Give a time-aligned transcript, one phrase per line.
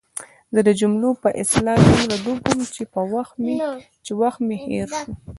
[0.53, 2.61] زه د جملو په اصلاح دومره ډوب وم
[4.05, 5.11] چې وخت مې هېر شو.